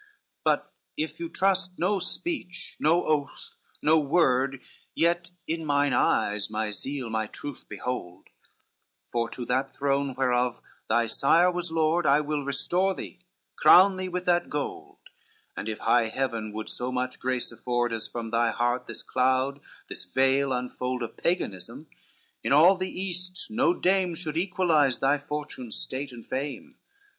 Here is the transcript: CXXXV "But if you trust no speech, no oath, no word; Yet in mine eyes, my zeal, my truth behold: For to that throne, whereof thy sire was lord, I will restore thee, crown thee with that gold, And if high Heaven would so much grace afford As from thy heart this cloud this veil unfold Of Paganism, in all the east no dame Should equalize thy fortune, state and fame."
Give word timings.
CXXXV 0.37 0.43
"But 0.45 0.73
if 0.97 1.19
you 1.19 1.29
trust 1.29 1.77
no 1.77 1.99
speech, 1.99 2.75
no 2.79 3.05
oath, 3.05 3.53
no 3.83 3.99
word; 3.99 4.59
Yet 4.95 5.29
in 5.45 5.63
mine 5.63 5.93
eyes, 5.93 6.49
my 6.49 6.71
zeal, 6.71 7.07
my 7.11 7.27
truth 7.27 7.65
behold: 7.69 8.29
For 9.11 9.29
to 9.29 9.45
that 9.45 9.75
throne, 9.75 10.15
whereof 10.17 10.59
thy 10.89 11.05
sire 11.05 11.51
was 11.51 11.71
lord, 11.71 12.07
I 12.07 12.19
will 12.19 12.43
restore 12.43 12.95
thee, 12.95 13.19
crown 13.55 13.97
thee 13.97 14.09
with 14.09 14.25
that 14.25 14.49
gold, 14.49 14.97
And 15.55 15.69
if 15.69 15.77
high 15.77 16.07
Heaven 16.07 16.51
would 16.51 16.67
so 16.67 16.91
much 16.91 17.19
grace 17.19 17.51
afford 17.51 17.93
As 17.93 18.07
from 18.07 18.31
thy 18.31 18.49
heart 18.49 18.87
this 18.87 19.03
cloud 19.03 19.61
this 19.87 20.05
veil 20.05 20.51
unfold 20.51 21.03
Of 21.03 21.15
Paganism, 21.15 21.85
in 22.43 22.51
all 22.51 22.75
the 22.75 22.89
east 22.89 23.51
no 23.51 23.75
dame 23.75 24.15
Should 24.15 24.35
equalize 24.35 24.97
thy 24.97 25.19
fortune, 25.19 25.69
state 25.69 26.11
and 26.11 26.25
fame." 26.25 26.77